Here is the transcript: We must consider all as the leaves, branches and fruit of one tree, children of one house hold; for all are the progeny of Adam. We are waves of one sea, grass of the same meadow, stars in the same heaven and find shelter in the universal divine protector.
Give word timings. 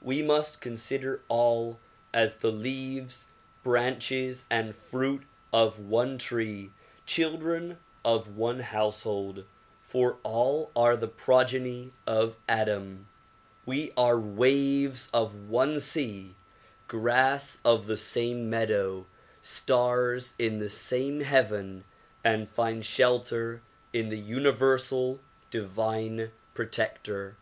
We 0.00 0.22
must 0.22 0.62
consider 0.62 1.20
all 1.28 1.78
as 2.14 2.36
the 2.36 2.50
leaves, 2.50 3.26
branches 3.62 4.46
and 4.50 4.74
fruit 4.74 5.24
of 5.52 5.78
one 5.78 6.16
tree, 6.16 6.70
children 7.04 7.76
of 8.02 8.34
one 8.34 8.60
house 8.60 9.02
hold; 9.02 9.44
for 9.82 10.20
all 10.22 10.70
are 10.74 10.96
the 10.96 11.06
progeny 11.06 11.92
of 12.06 12.38
Adam. 12.48 13.08
We 13.66 13.92
are 13.94 14.18
waves 14.18 15.10
of 15.12 15.50
one 15.50 15.78
sea, 15.80 16.34
grass 16.88 17.58
of 17.62 17.86
the 17.86 17.98
same 17.98 18.48
meadow, 18.48 19.04
stars 19.42 20.32
in 20.38 20.60
the 20.60 20.70
same 20.70 21.20
heaven 21.20 21.84
and 22.24 22.48
find 22.48 22.82
shelter 22.82 23.60
in 23.92 24.08
the 24.08 24.16
universal 24.18 25.20
divine 25.50 26.30
protector. 26.54 27.36